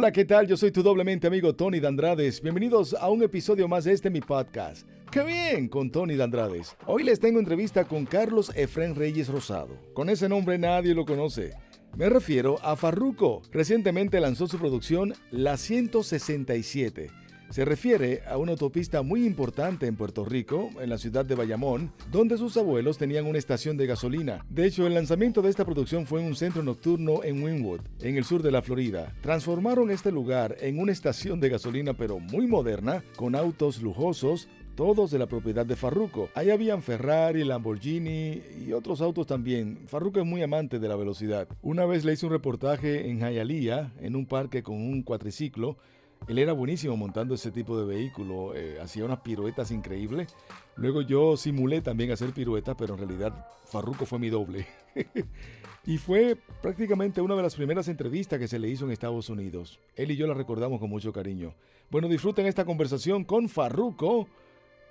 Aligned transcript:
Hola, 0.00 0.12
¿qué 0.12 0.24
tal? 0.24 0.46
Yo 0.46 0.56
soy 0.56 0.70
tu 0.70 0.80
doblemente 0.80 1.26
amigo 1.26 1.56
Tony 1.56 1.80
Dandrades. 1.80 2.40
Bienvenidos 2.40 2.94
a 2.94 3.10
un 3.10 3.20
episodio 3.24 3.66
más 3.66 3.82
de 3.82 3.94
este 3.94 4.10
mi 4.10 4.20
podcast. 4.20 4.86
¡Qué 5.10 5.24
bien! 5.24 5.66
Con 5.66 5.90
Tony 5.90 6.14
Dandrades. 6.14 6.76
Hoy 6.86 7.02
les 7.02 7.18
tengo 7.18 7.40
entrevista 7.40 7.82
con 7.82 8.06
Carlos 8.06 8.52
Efren 8.54 8.94
Reyes 8.94 9.26
Rosado. 9.26 9.76
Con 9.94 10.08
ese 10.08 10.28
nombre 10.28 10.56
nadie 10.56 10.94
lo 10.94 11.04
conoce. 11.04 11.50
Me 11.96 12.08
refiero 12.08 12.60
a 12.62 12.76
Farruco. 12.76 13.42
Recientemente 13.50 14.20
lanzó 14.20 14.46
su 14.46 14.56
producción 14.56 15.14
La 15.32 15.56
167 15.56 17.10
se 17.50 17.64
refiere 17.64 18.22
a 18.28 18.36
una 18.36 18.52
autopista 18.52 19.02
muy 19.02 19.24
importante 19.26 19.86
en 19.86 19.96
Puerto 19.96 20.24
Rico, 20.24 20.70
en 20.80 20.90
la 20.90 20.98
ciudad 20.98 21.24
de 21.24 21.34
Bayamón, 21.34 21.92
donde 22.10 22.36
sus 22.36 22.56
abuelos 22.56 22.98
tenían 22.98 23.26
una 23.26 23.38
estación 23.38 23.76
de 23.76 23.86
gasolina. 23.86 24.44
De 24.50 24.66
hecho, 24.66 24.86
el 24.86 24.94
lanzamiento 24.94 25.42
de 25.42 25.50
esta 25.50 25.64
producción 25.64 26.06
fue 26.06 26.20
en 26.20 26.26
un 26.26 26.36
centro 26.36 26.62
nocturno 26.62 27.24
en 27.24 27.42
Wynwood, 27.42 27.80
en 28.00 28.16
el 28.16 28.24
sur 28.24 28.42
de 28.42 28.50
la 28.50 28.62
Florida. 28.62 29.14
Transformaron 29.22 29.90
este 29.90 30.12
lugar 30.12 30.56
en 30.60 30.78
una 30.78 30.92
estación 30.92 31.40
de 31.40 31.48
gasolina 31.48 31.94
pero 31.94 32.18
muy 32.18 32.46
moderna, 32.46 33.02
con 33.16 33.34
autos 33.34 33.82
lujosos, 33.82 34.48
todos 34.76 35.10
de 35.10 35.18
la 35.18 35.26
propiedad 35.26 35.66
de 35.66 35.74
Farruko. 35.74 36.28
Ahí 36.36 36.50
habían 36.50 36.82
Ferrari, 36.82 37.42
Lamborghini 37.42 38.40
y 38.64 38.72
otros 38.72 39.00
autos 39.00 39.26
también. 39.26 39.80
Farruko 39.88 40.20
es 40.20 40.24
muy 40.24 40.40
amante 40.40 40.78
de 40.78 40.88
la 40.88 40.94
velocidad. 40.94 41.48
Una 41.62 41.84
vez 41.84 42.04
le 42.04 42.12
hice 42.12 42.26
un 42.26 42.32
reportaje 42.32 43.10
en 43.10 43.18
Hialeah, 43.18 43.92
en 44.00 44.14
un 44.14 44.26
parque 44.26 44.62
con 44.62 44.76
un 44.76 45.02
cuatriciclo, 45.02 45.78
él 46.26 46.38
era 46.38 46.52
buenísimo 46.52 46.96
montando 46.96 47.34
ese 47.34 47.50
tipo 47.50 47.78
de 47.78 47.86
vehículo, 47.86 48.54
eh, 48.54 48.78
hacía 48.82 49.04
unas 49.04 49.20
piruetas 49.20 49.70
increíbles. 49.70 50.34
Luego 50.76 51.02
yo 51.02 51.36
simulé 51.36 51.80
también 51.80 52.10
hacer 52.10 52.32
piruetas, 52.32 52.76
pero 52.78 52.94
en 52.94 53.00
realidad 53.00 53.46
Farruco 53.64 54.04
fue 54.04 54.18
mi 54.18 54.28
doble. 54.28 54.66
y 55.86 55.98
fue 55.98 56.36
prácticamente 56.60 57.20
una 57.20 57.34
de 57.34 57.42
las 57.42 57.54
primeras 57.54 57.88
entrevistas 57.88 58.38
que 58.38 58.48
se 58.48 58.58
le 58.58 58.68
hizo 58.68 58.84
en 58.84 58.90
Estados 58.90 59.30
Unidos. 59.30 59.78
Él 59.96 60.10
y 60.10 60.16
yo 60.16 60.26
la 60.26 60.34
recordamos 60.34 60.80
con 60.80 60.90
mucho 60.90 61.12
cariño. 61.12 61.54
Bueno, 61.90 62.08
disfruten 62.08 62.46
esta 62.46 62.64
conversación 62.66 63.24
con 63.24 63.48
Farruco 63.48 64.28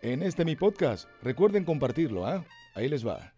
en 0.01 0.23
este 0.23 0.43
mi 0.43 0.55
podcast. 0.55 1.07
Recuerden 1.21 1.65
compartirlo, 1.65 2.25
¿ah? 2.25 2.43
Ahí 2.73 2.89
les 2.89 3.05
va. 3.05 3.33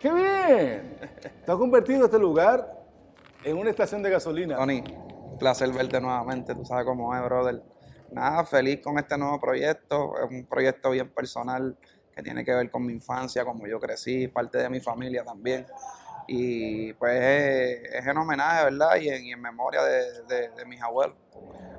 ¡Qué 0.00 0.12
bien! 0.12 0.98
¿Te 1.46 1.50
has 1.50 1.56
convertido 1.56 2.04
este 2.04 2.18
lugar 2.18 2.85
en 3.46 3.56
una 3.56 3.70
estación 3.70 4.02
de 4.02 4.10
gasolina. 4.10 4.56
Tony, 4.56 4.82
placer 5.38 5.72
verte 5.72 6.00
nuevamente, 6.00 6.52
tú 6.54 6.64
sabes 6.64 6.84
cómo 6.84 7.14
es, 7.14 7.22
brother. 7.22 7.62
Nada, 8.10 8.44
feliz 8.44 8.80
con 8.82 8.98
este 8.98 9.16
nuevo 9.16 9.40
proyecto, 9.40 10.14
es 10.18 10.30
un 10.30 10.46
proyecto 10.46 10.90
bien 10.90 11.08
personal 11.10 11.76
que 12.14 12.22
tiene 12.22 12.44
que 12.44 12.52
ver 12.52 12.70
con 12.70 12.84
mi 12.84 12.92
infancia, 12.92 13.44
como 13.44 13.66
yo 13.68 13.78
crecí, 13.78 14.26
parte 14.26 14.58
de 14.58 14.68
mi 14.68 14.80
familia 14.80 15.24
también. 15.24 15.64
Y 16.26 16.92
pues 16.94 17.22
es, 17.92 18.06
en 18.06 18.16
homenaje, 18.16 18.64
¿verdad? 18.64 18.96
Y 18.96 19.10
en, 19.10 19.40
memoria 19.40 19.80
de, 19.82 20.64
mis 20.66 20.82
abuelos. 20.82 21.16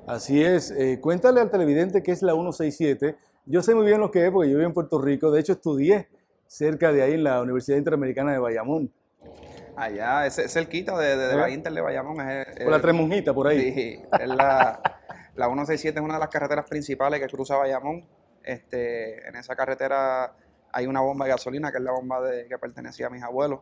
Así 0.08 0.42
es. 0.42 0.72
Eh, 0.72 1.00
cuéntale 1.02 1.42
al 1.42 1.52
televidente 1.52 2.02
qué 2.02 2.14
es 2.14 2.22
la 2.22 2.32
167. 2.32 3.18
Yo 3.46 3.62
sé 3.62 3.76
muy 3.76 3.86
bien 3.86 4.00
lo 4.00 4.10
que 4.10 4.26
es 4.26 4.32
porque 4.32 4.50
yo 4.50 4.58
vivo 4.58 4.68
en 4.68 4.74
Puerto 4.74 5.02
Rico. 5.02 5.32
De 5.32 5.42
hecho, 5.42 5.54
estudié 5.54 6.08
cerca 6.46 6.94
de 6.94 7.04
ahí 7.04 7.14
en 7.16 7.26
la 7.26 7.42
Universidad 7.42 7.78
Interamericana 7.78 8.32
de 8.32 8.40
Bayamón. 8.40 8.94
Allá, 9.78 10.26
es 10.26 10.36
cerquita 10.52 10.98
de, 10.98 11.16
de, 11.16 11.36
la 11.36 11.52
Inter 11.52 11.72
de 11.72 11.82
Bayamón. 11.82 12.28
Es, 12.28 12.48
por 12.64 12.72
la 12.72 12.82
Tremonjita, 12.82 13.32
por 13.32 13.48
ahí. 13.48 13.72
Sí, 13.72 14.02
es 14.20 14.28
la, 14.28 14.82
la 15.36 15.46
167 15.46 16.00
es 16.00 16.04
una 16.04 16.16
de 16.16 16.20
las 16.20 16.30
carreteras 16.30 16.68
principales 16.68 17.20
que 17.20 17.28
cruza 17.28 17.58
Bayamón. 17.58 18.04
Este, 18.44 19.28
en 19.28 19.36
esa 19.36 19.56
carretera 19.56 20.34
hay 20.72 20.88
una 20.88 21.02
bomba 21.02 21.26
de 21.26 21.32
gasolina, 21.32 21.72
que 21.72 21.78
es 21.78 21.84
la 21.84 21.92
bomba 21.92 22.22
de, 22.22 22.48
que 22.48 22.58
pertenecía 22.58 23.06
a 23.06 23.10
mis 23.12 23.22
abuelos. 23.22 23.60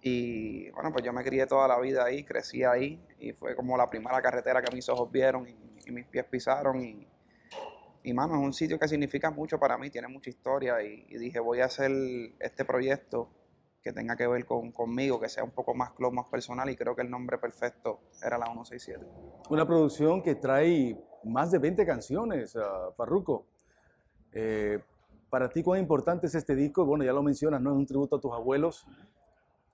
Y 0.00 0.68
bueno, 0.70 0.92
pues 0.92 1.04
yo 1.04 1.12
me 1.12 1.22
crié 1.22 1.46
toda 1.46 1.68
la 1.68 1.78
vida 1.78 2.04
ahí, 2.04 2.24
crecí 2.24 2.64
ahí, 2.64 3.00
y 3.20 3.32
fue 3.32 3.54
como 3.54 3.76
la 3.76 3.88
primera 3.88 4.20
carretera 4.20 4.60
que 4.60 4.74
mis 4.74 4.88
ojos 4.88 5.12
vieron 5.12 5.46
y, 5.46 5.92
mis 5.92 6.06
pies 6.06 6.24
pisaron. 6.24 6.82
Y, 6.82 7.06
y 8.02 8.12
mano, 8.12 8.34
es 8.34 8.40
un 8.40 8.52
sitio 8.52 8.80
que 8.80 8.88
significa 8.88 9.30
mucho 9.30 9.60
para 9.60 9.78
mí, 9.78 9.90
tiene 9.90 10.08
mucha 10.08 10.28
historia. 10.28 10.82
Y, 10.82 11.06
y 11.08 11.18
dije, 11.18 11.38
voy 11.38 11.60
a 11.60 11.66
hacer 11.66 11.92
este 12.40 12.64
proyecto 12.64 13.30
que 13.82 13.92
tenga 13.92 14.16
que 14.16 14.26
ver 14.26 14.44
con, 14.44 14.72
conmigo, 14.72 15.20
que 15.20 15.28
sea 15.28 15.44
un 15.44 15.52
poco 15.52 15.74
más 15.74 15.92
close, 15.92 16.14
más 16.14 16.26
personal, 16.26 16.68
y 16.70 16.76
creo 16.76 16.96
que 16.96 17.02
el 17.02 17.10
nombre 17.10 17.38
perfecto 17.38 18.00
era 18.22 18.36
la 18.38 18.46
167. 18.46 19.04
Una 19.50 19.66
producción 19.66 20.22
que 20.22 20.34
trae 20.34 20.98
más 21.24 21.50
de 21.50 21.58
20 21.58 21.86
canciones, 21.86 22.54
uh, 22.56 22.92
Farruko. 22.96 23.46
Eh, 24.32 24.80
para 25.30 25.48
ti, 25.48 25.62
¿cuán 25.62 25.80
importante 25.80 26.26
es 26.26 26.34
este 26.34 26.54
disco? 26.54 26.84
Bueno, 26.84 27.04
ya 27.04 27.12
lo 27.12 27.22
mencionas, 27.22 27.60
no 27.60 27.70
es 27.70 27.76
un 27.76 27.86
tributo 27.86 28.16
a 28.16 28.20
tus 28.20 28.32
abuelos, 28.32 28.86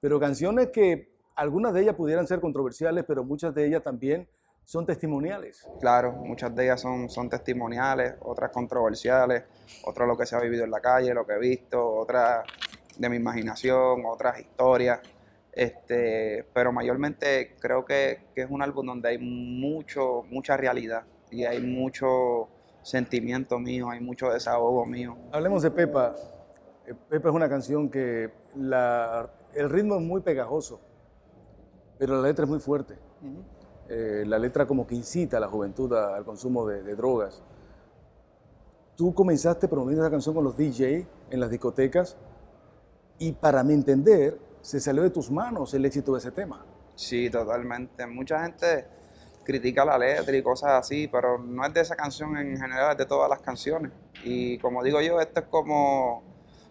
pero 0.00 0.18
canciones 0.18 0.70
que 0.70 1.12
algunas 1.34 1.72
de 1.72 1.82
ellas 1.82 1.94
pudieran 1.94 2.26
ser 2.26 2.40
controversiales, 2.40 3.04
pero 3.06 3.24
muchas 3.24 3.54
de 3.54 3.66
ellas 3.66 3.82
también 3.82 4.28
son 4.64 4.86
testimoniales. 4.86 5.66
Claro, 5.80 6.12
muchas 6.12 6.54
de 6.54 6.64
ellas 6.64 6.80
son, 6.80 7.08
son 7.10 7.28
testimoniales, 7.28 8.14
otras 8.20 8.50
controversiales, 8.50 9.44
otras 9.84 10.08
lo 10.08 10.16
que 10.16 10.26
se 10.26 10.36
ha 10.36 10.40
vivido 10.40 10.64
en 10.64 10.70
la 10.70 10.80
calle, 10.80 11.12
lo 11.14 11.26
que 11.26 11.34
he 11.34 11.38
visto, 11.38 11.84
otras 11.84 12.46
de 12.98 13.08
mi 13.08 13.16
imaginación, 13.16 14.04
otras 14.06 14.40
historias. 14.40 15.00
Este, 15.52 16.46
pero 16.54 16.72
mayormente 16.72 17.56
creo 17.60 17.84
que, 17.84 18.20
es 18.34 18.50
un 18.50 18.62
álbum 18.62 18.86
donde 18.86 19.10
hay 19.10 19.18
mucho, 19.18 20.24
mucha 20.30 20.56
realidad 20.56 21.04
y 21.30 21.44
hay 21.44 21.60
mucho 21.60 22.48
sentimiento 22.82 23.58
mío, 23.58 23.90
hay 23.90 24.00
mucho 24.00 24.30
desahogo 24.30 24.86
mío. 24.86 25.16
Hablemos 25.30 25.62
de 25.62 25.70
Pepa. 25.70 26.14
Eh, 26.86 26.94
Pepa 27.08 27.28
es 27.28 27.34
una 27.34 27.48
canción 27.48 27.90
que 27.90 28.30
la, 28.56 29.30
el 29.54 29.68
ritmo 29.68 29.96
es 29.96 30.02
muy 30.02 30.22
pegajoso, 30.22 30.80
pero 31.98 32.20
la 32.20 32.28
letra 32.28 32.44
es 32.44 32.50
muy 32.50 32.60
fuerte. 32.60 32.96
Eh, 33.88 34.24
la 34.26 34.38
letra 34.38 34.66
como 34.66 34.86
que 34.86 34.94
incita 34.94 35.36
a 35.36 35.40
la 35.40 35.48
juventud 35.48 35.92
al 35.92 36.24
consumo 36.24 36.66
de, 36.66 36.82
de 36.82 36.96
drogas. 36.96 37.42
Tú 38.96 39.14
comenzaste 39.14 39.68
promoviendo 39.68 40.02
esa 40.02 40.10
canción 40.10 40.34
con 40.34 40.44
los 40.44 40.56
DJ 40.56 41.06
en 41.30 41.40
las 41.40 41.50
discotecas 41.50 42.16
y 43.22 43.30
para 43.30 43.62
mi 43.62 43.72
entender, 43.72 44.36
se 44.62 44.80
salió 44.80 45.04
de 45.04 45.10
tus 45.10 45.30
manos 45.30 45.72
el 45.74 45.84
éxito 45.84 46.12
de 46.12 46.18
ese 46.18 46.32
tema. 46.32 46.66
Sí, 46.96 47.30
totalmente. 47.30 48.04
Mucha 48.04 48.42
gente 48.42 48.84
critica 49.44 49.84
la 49.84 49.96
letra 49.96 50.36
y 50.36 50.42
cosas 50.42 50.70
así, 50.70 51.06
pero 51.06 51.38
no 51.38 51.64
es 51.64 51.72
de 51.72 51.82
esa 51.82 51.94
canción 51.94 52.36
en 52.36 52.56
general, 52.56 52.90
es 52.90 52.98
de 52.98 53.06
todas 53.06 53.30
las 53.30 53.40
canciones. 53.40 53.92
Y 54.24 54.58
como 54.58 54.82
digo 54.82 55.00
yo, 55.00 55.20
esto 55.20 55.38
es 55.38 55.46
como, 55.46 56.24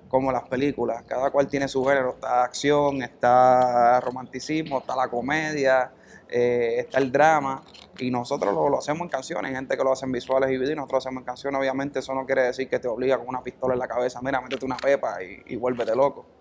como 0.09 0.29
las 0.34 0.44
películas, 0.50 1.03
cada 1.07 1.31
cual 1.31 1.47
tiene 1.47 1.69
su 1.69 1.85
género, 1.85 2.16
está 2.16 2.44
acción, 2.44 3.01
está 3.01 4.01
romanticismo, 4.01 4.79
está 4.79 4.94
la 4.94 5.07
comedia, 5.07 5.94
eh, 6.28 6.79
está 6.79 6.97
el 6.97 7.13
drama, 7.13 7.63
y 7.97 8.11
nosotros 8.11 8.53
lo, 8.53 8.78
hacemos 8.78 9.03
en 9.03 9.09
canciones, 9.09 9.47
hay 9.50 9.56
gente 9.56 9.78
que 9.78 9.84
lo 9.85 9.94
hace 9.94 10.06
en 10.06 10.11
visuales 10.11 10.50
y 10.50 10.57
videos, 10.57 10.72
y 10.72 10.75
nosotros 10.75 11.06
hacemos 11.06 11.22
en 11.22 11.25
canciones, 11.25 11.59
obviamente 11.61 12.00
eso 12.00 12.13
no 12.13 12.25
quiere 12.25 12.41
decir 12.44 12.67
que 12.67 12.79
te 12.79 12.90
obliga 12.90 13.17
con 13.17 13.29
una 13.29 13.41
pistola 13.41 13.73
en 13.73 13.79
la 13.79 13.88
cabeza, 13.88 14.19
mira, 14.22 14.41
métete 14.41 14.66
una 14.66 14.75
pepa 14.75 15.23
y, 15.23 15.44
y 15.45 15.56
vuélvete 15.56 15.95
loco 15.95 16.41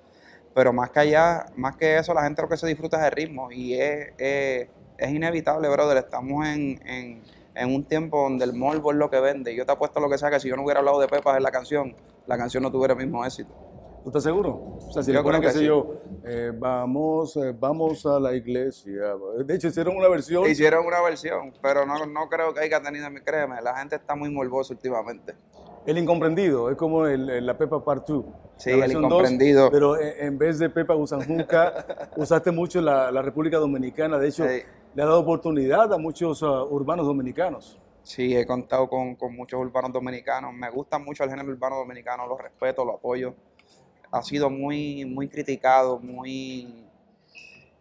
pero 0.54 0.72
más 0.72 0.90
que 0.90 1.00
allá, 1.00 1.46
más 1.56 1.76
que 1.76 1.98
eso, 1.98 2.12
la 2.14 2.22
gente 2.22 2.42
lo 2.42 2.48
que 2.48 2.56
se 2.56 2.66
disfruta 2.66 2.98
es 2.98 3.06
el 3.06 3.12
ritmo 3.12 3.50
y 3.50 3.74
es, 3.74 4.12
es, 4.18 4.68
inevitable, 5.10 5.68
brother. 5.68 5.98
Estamos 5.98 6.46
en, 6.46 6.80
en, 6.86 7.22
en, 7.54 7.74
un 7.74 7.84
tiempo 7.84 8.22
donde 8.22 8.44
el 8.44 8.52
morbo 8.52 8.90
es 8.90 8.96
lo 8.96 9.10
que 9.10 9.20
vende. 9.20 9.54
Yo 9.54 9.64
te 9.64 9.72
apuesto 9.72 10.00
lo 10.00 10.10
que 10.10 10.18
sea 10.18 10.30
que 10.30 10.40
si 10.40 10.48
yo 10.48 10.56
no 10.56 10.64
hubiera 10.64 10.80
hablado 10.80 11.00
de 11.00 11.08
Pepas 11.08 11.36
en 11.36 11.42
la 11.42 11.50
canción, 11.50 11.94
la 12.26 12.36
canción 12.36 12.62
no 12.62 12.70
tuviera 12.70 12.94
el 12.94 12.98
mismo 12.98 13.24
éxito. 13.24 13.54
¿Tú 14.02 14.08
estás 14.08 14.22
seguro? 14.22 14.78
O 14.78 14.92
sea, 14.92 15.02
si 15.02 15.12
yo 15.12 15.22
le 15.22 15.40
que 15.40 15.50
sé 15.50 15.64
yo, 15.64 16.00
eh, 16.24 16.52
vamos, 16.54 17.36
eh, 17.36 17.54
vamos 17.58 18.06
a 18.06 18.18
la 18.18 18.34
iglesia. 18.34 19.14
De 19.44 19.54
hecho, 19.54 19.68
hicieron 19.68 19.94
una 19.94 20.08
versión. 20.08 20.48
Hicieron 20.48 20.86
una 20.86 21.02
versión, 21.02 21.52
pero 21.60 21.84
no, 21.84 22.06
no 22.06 22.28
creo 22.30 22.54
que 22.54 22.60
haya 22.60 22.80
tenido, 22.80 23.06
créeme, 23.22 23.60
la 23.60 23.76
gente 23.76 23.96
está 23.96 24.14
muy 24.14 24.30
morbosa 24.30 24.72
últimamente. 24.72 25.34
El 25.86 25.98
incomprendido, 25.98 26.70
es 26.70 26.76
como 26.76 27.06
el, 27.06 27.44
la 27.44 27.56
Pepa 27.56 27.82
Part 27.82 28.06
2. 28.06 28.24
Sí, 28.56 28.70
el 28.70 28.92
incomprendido. 28.92 29.70
pero 29.70 29.98
en, 29.98 30.36
vez 30.36 30.58
de 30.58 30.68
Pepa 30.68 30.94
Gusanjuca, 30.94 32.10
usaste 32.16 32.50
mucho 32.50 32.80
la, 32.80 33.10
la, 33.10 33.22
República 33.22 33.56
Dominicana. 33.56 34.18
De 34.18 34.28
hecho, 34.28 34.44
le 34.44 35.02
ha 35.02 35.06
dado 35.06 35.20
oportunidad 35.20 35.92
a 35.92 35.98
muchos 35.98 36.42
uh, 36.42 36.66
urbanos 36.70 37.06
dominicanos. 37.06 37.78
Sí, 38.02 38.36
he 38.36 38.44
contado 38.44 38.88
con, 38.88 39.14
con, 39.14 39.34
muchos 39.34 39.60
urbanos 39.60 39.92
dominicanos. 39.92 40.52
Me 40.52 40.70
gusta 40.70 40.98
mucho 40.98 41.24
el 41.24 41.30
género 41.30 41.48
urbano 41.50 41.76
dominicano, 41.76 42.26
lo 42.26 42.36
respeto, 42.36 42.84
lo 42.84 42.94
apoyo. 42.94 43.34
Ha 44.10 44.22
sido 44.22 44.50
muy, 44.50 45.04
muy 45.04 45.28
criticado, 45.28 45.98
muy, 46.00 46.86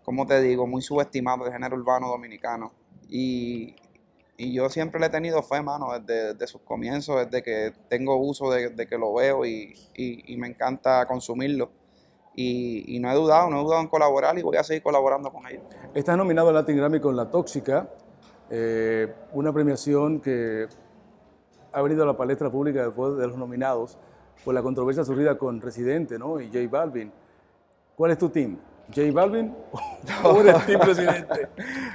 ¿cómo 0.03 0.25
te 0.25 0.41
digo? 0.41 0.67
Muy 0.67 0.81
subestimado 0.81 1.45
el 1.45 1.51
género 1.51 1.75
urbano 1.75 2.07
dominicano. 2.07 2.71
Y, 3.09 3.75
y 4.39 4.53
yo 4.53 4.69
siempre 4.69 5.01
le 5.01 5.07
he 5.07 5.09
tenido 5.09 5.43
fe, 5.43 5.61
mano, 5.61 5.87
desde, 5.99 6.47
sus 6.47 6.61
comienzos, 6.61 7.25
desde 7.25 7.43
que 7.43 7.73
tengo 7.89 8.15
uso 8.15 8.49
de, 8.49 8.87
que 8.87 8.97
lo 8.97 9.13
veo 9.13 9.45
y, 9.45 9.75
me 10.37 10.47
encanta 10.47 11.05
consumirlo. 11.05 11.69
Y, 12.33 12.97
no 13.01 13.11
he 13.11 13.15
dudado, 13.15 13.49
no 13.49 13.59
he 13.59 13.63
dudado 13.65 13.81
en 13.81 13.89
colaborar 13.89 14.39
y 14.39 14.41
voy 14.41 14.55
a 14.55 14.63
seguir 14.63 14.81
colaborando 14.81 15.29
con 15.29 15.45
ellos. 15.45 15.63
Estás 15.93 16.15
nominado 16.15 16.47
al 16.47 16.55
Latin 16.55 16.77
Grammy 16.77 17.01
con 17.01 17.17
La 17.17 17.29
Tóxica, 17.29 17.89
eh, 18.49 19.13
una 19.33 19.51
premiación 19.51 20.21
que 20.21 20.69
ha 21.73 21.81
venido 21.81 22.03
a 22.03 22.05
la 22.05 22.15
palestra 22.15 22.49
pública 22.49 22.85
después 22.85 23.17
de 23.17 23.27
los 23.27 23.37
nominados 23.37 23.97
por 24.45 24.53
la 24.53 24.63
controversia 24.63 25.03
surgida 25.03 25.37
con 25.37 25.59
Residente 25.59 26.17
¿no? 26.17 26.39
y 26.39 26.47
J 26.47 26.59
Balvin. 26.69 27.11
¿Cuál 27.93 28.11
es 28.11 28.17
tu 28.17 28.29
team? 28.29 28.57
J 28.93 29.11
Balvin 29.11 29.55
o 30.23 30.41
eres 30.41 30.65
Team 30.65 30.79
Presidente? 30.79 31.49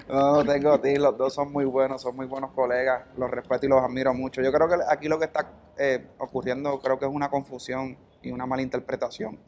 No, 0.08 0.44
tengo 0.44 0.81
ti, 0.81 0.96
los 0.96 1.17
dos 1.17 1.35
son 1.35 1.50
muy 1.52 1.64
buenos, 1.64 2.02
son 2.02 2.14
muy 2.14 2.26
buenos 2.26 2.52
colegas, 2.52 3.06
los 3.17 3.31
respeto 3.31 3.67
y 3.67 3.69
los 3.69 3.82
admiro 3.82 4.14
mucho. 4.14 4.43
Yo 4.43 4.52
creo 4.52 4.69
que 4.69 4.76
aquí 4.88 5.08
lo 5.08 5.19
que 5.19 5.25
está 5.25 5.50
eh, 5.76 6.06
ocurriendo 6.19 6.79
creo 6.81 6.99
que 6.99 7.06
es 7.06 7.11
una 7.11 7.31
confusión 7.31 7.96
y 8.23 8.31
una 8.31 8.46
mala 8.46 8.62
interpretación. 8.62 9.38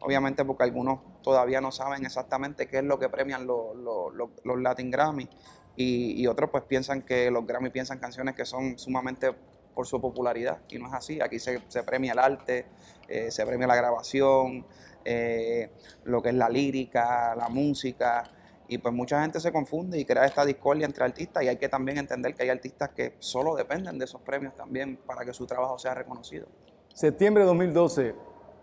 Obviamente 0.00 0.44
porque 0.44 0.64
algunos 0.64 1.00
todavía 1.22 1.60
no 1.60 1.70
saben 1.70 2.04
exactamente 2.04 2.66
qué 2.66 2.78
es 2.78 2.84
lo 2.84 2.98
que 2.98 3.08
premian 3.08 3.46
los, 3.46 3.76
los, 3.76 4.60
Latin 4.60 4.90
Grammy 4.90 5.28
y, 5.76 6.26
otros 6.26 6.50
pues 6.50 6.64
piensan 6.64 7.02
que 7.02 7.30
los 7.30 7.46
Grammy 7.46 7.70
piensan 7.70 7.98
canciones 7.98 8.34
que 8.34 8.44
son 8.44 8.78
sumamente 8.78 9.32
por 9.74 9.86
su 9.86 10.00
popularidad 10.00 10.60
y 10.70 10.78
no 10.78 10.88
es 10.88 10.94
así. 10.94 11.20
Aquí 11.20 11.38
se, 11.38 11.60
premia 11.84 12.12
el 12.12 12.18
arte, 12.18 12.66
eh, 13.08 13.30
se 13.30 13.46
premia 13.46 13.66
la 13.66 13.76
grabación, 13.76 14.66
eh, 15.04 15.70
lo 16.04 16.22
que 16.22 16.30
es 16.30 16.34
la 16.34 16.48
lírica, 16.48 17.34
la 17.36 17.48
música. 17.48 18.24
Y 18.68 18.78
pues 18.78 18.94
mucha 18.94 19.20
gente 19.22 19.40
se 19.40 19.50
confunde 19.50 19.98
y 19.98 20.04
crea 20.04 20.24
esta 20.24 20.44
discordia 20.44 20.86
entre 20.86 21.04
artistas 21.04 21.42
y 21.42 21.48
hay 21.48 21.56
que 21.56 21.68
también 21.68 21.98
entender 21.98 22.34
que 22.34 22.44
hay 22.44 22.50
artistas 22.50 22.90
que 22.90 23.14
solo 23.18 23.56
dependen 23.56 23.98
de 23.98 24.04
esos 24.04 24.20
premios 24.20 24.54
también 24.54 24.96
para 25.06 25.24
que 25.24 25.32
su 25.32 25.44
trabajo 25.46 25.78
sea 25.78 25.94
reconocido. 25.94 26.46
Septiembre 26.94 27.42
de 27.42 27.48
2012 27.48 28.14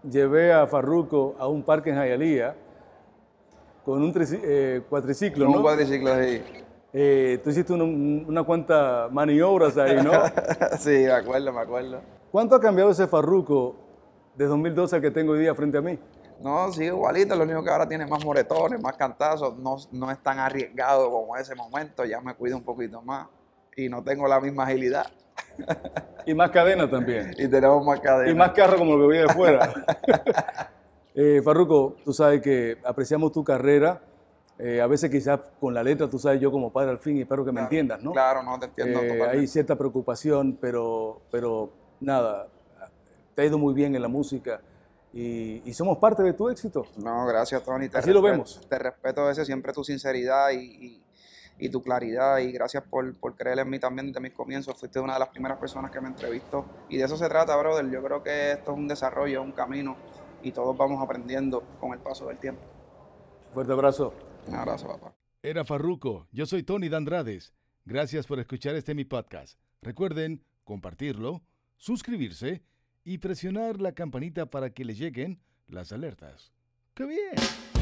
llevé 0.10 0.54
a 0.54 0.66
Farruco 0.68 1.36
a 1.38 1.48
un 1.48 1.64
parque 1.64 1.90
en 1.90 1.98
Jayalía 1.98 2.56
con 3.84 4.02
un 4.04 4.14
eh, 4.16 4.82
cuatriciclo, 4.90 5.50
Un 5.50 5.62
cuatriciclo, 5.62 6.22
sí. 6.22 6.42
Eh, 6.94 7.40
tú 7.44 7.50
hiciste 7.50 7.74
una 7.74 8.44
cuanta 8.44 9.08
maniobras 9.12 9.78
ahí, 9.78 9.96
¿no? 10.04 10.12
sí, 10.80 10.90
me 10.90 11.12
acuerdo, 11.12 11.54
me 11.54 11.62
acuerdo. 11.62 12.02
¿Cuánto 12.32 12.56
ha 12.56 12.60
cambiado 12.60 12.92
ese 12.92 13.08
Farruco 13.08 13.76
de 14.36 14.46
2012 14.46 14.96
al 14.96 15.02
que 15.02 15.12
tengo 15.12 15.34
hoy 15.34 15.40
día 15.40 15.56
frente 15.56 15.78
a 15.78 15.82
mí? 15.82 15.98
No, 16.42 16.72
sigue 16.72 16.88
igualito, 16.88 17.36
lo 17.36 17.44
único 17.44 17.64
que 17.64 17.70
ahora 17.70 17.88
tiene 17.88 18.06
más 18.06 18.24
moretones, 18.24 18.82
más 18.82 18.96
cantazos, 18.96 19.58
no, 19.58 19.78
no 19.92 20.12
es 20.12 20.22
tan 20.22 20.40
arriesgado 20.40 21.10
como 21.10 21.36
ese 21.36 21.56
momento, 21.56 22.06
ya 22.06 22.22
me 22.22 22.36
cuido 22.36 22.58
un 22.58 22.64
poquito 22.64 23.02
más 23.02 23.28
y 23.76 23.90
no 23.90 24.04
tengo 24.04 24.28
la 24.28 24.40
misma 24.40 24.64
agilidad. 24.64 25.08
Y 26.26 26.34
más 26.34 26.52
cadena 26.52 26.90
también. 26.90 27.34
Y 27.38 27.48
tenemos 27.48 27.86
más 27.86 28.00
cadena. 28.00 28.32
Y 28.32 28.36
más 28.36 28.52
carro 28.52 28.78
como 28.78 28.98
lo 28.98 29.08
que 29.08 29.14
vi 29.14 29.22
de 29.22 29.30
fuera. 29.30 29.74
eh, 31.16 31.42
Farruco, 31.44 31.96
tú 32.04 32.12
sabes 32.12 32.42
que 32.42 32.78
apreciamos 32.84 33.32
tu 33.32 33.44
carrera. 33.44 34.02
Eh, 34.60 34.82
a 34.82 34.88
veces 34.88 35.12
quizás 35.12 35.40
con 35.60 35.74
la 35.74 35.84
letra, 35.84 36.10
tú 36.10 36.18
sabes, 36.18 36.42
yo 36.42 36.52
como 36.52 36.72
padre 36.72 36.90
al 36.90 37.00
fin, 37.00 37.18
y 37.18 37.22
espero 37.22 37.46
que 37.46 37.52
me 37.52 37.62
entiendas, 37.62 38.04
¿no? 38.04 38.12
Claro, 38.12 38.42
no, 38.42 38.60
te 38.60 38.66
entiendo. 38.66 39.02
Eh, 39.02 39.22
hay 39.22 39.48
cierta 39.48 39.76
preocupación, 39.76 40.58
pero, 40.60 41.22
pero 41.32 41.70
nada, 42.00 42.48
te 43.36 43.44
ha 43.44 43.46
ido 43.46 43.60
muy 43.60 43.76
bien 43.76 43.96
en 43.96 44.02
la 44.02 44.08
música 44.08 44.60
y, 45.20 45.74
somos 45.74 45.98
parte 45.98 46.22
de 46.22 46.34
tu 46.34 46.48
éxito. 46.48 46.86
No, 46.98 47.26
gracias, 47.26 47.64
Tony. 47.64 47.90
Así 47.92 48.12
lo 48.12 48.22
vemos. 48.22 48.62
Te 48.70 48.78
respeto 48.78 49.28
ese, 49.30 49.46
siempre 49.46 49.74
tu 49.74 49.84
sinceridad 49.84 50.52
y, 50.52 51.02
tu 51.72 51.82
claridad 51.82 52.38
y 52.38 52.52
gracias 52.52 52.84
por, 52.84 53.16
por, 53.18 53.36
creer 53.36 53.58
en 53.58 53.70
mí 53.70 53.80
también 53.80 54.08
desde 54.08 54.20
mis 54.20 54.34
comienzos. 54.34 54.80
Fuiste 54.80 55.00
una 55.00 55.14
de 55.14 55.20
las 55.20 55.30
primeras 55.30 55.58
personas 55.58 55.90
que 55.90 56.00
me 56.00 56.08
entrevistó 56.08 56.66
y 56.88 56.98
de 56.98 57.06
eso 57.06 57.18
se 57.18 57.28
trata, 57.28 57.56
brother. 57.58 57.90
Yo 57.90 58.04
creo 58.04 58.22
que 58.22 58.52
esto 58.52 58.72
es 58.74 58.78
un 58.78 58.88
desarrollo, 58.88 59.42
un 59.42 59.54
camino 59.54 59.96
y 60.44 60.52
todos 60.52 60.78
vamos 60.78 61.04
aprendiendo 61.04 61.64
con 61.80 61.94
el 61.94 62.00
paso 62.00 62.28
del 62.28 62.38
tiempo. 62.38 62.62
Fuerte 63.52 63.74
abrazo. 63.74 64.14
Un 64.48 64.56
abrazo, 64.56 64.88
papá. 64.88 65.16
Era 65.42 65.66
Farruco. 65.66 66.28
Yo 66.32 66.46
soy 66.46 66.62
Tony 66.62 66.90
Dandrades. 66.90 67.54
Gracias 67.86 68.28
por 68.28 68.40
escuchar 68.40 68.76
este 68.76 68.94
mi 68.94 69.04
podcast. 69.04 69.58
Recuerden 69.82 70.44
compartirlo, 70.64 71.42
suscribirse 71.78 72.62
y 73.08 73.20
presionar 73.20 73.80
la 73.80 73.94
campanita 73.94 74.48
para 74.48 74.70
que 74.72 74.84
les 74.84 74.98
lleguen 74.98 75.40
las 75.70 75.94
alertas. 75.94 76.52
¡Qué 76.94 77.06
bien! 77.06 77.77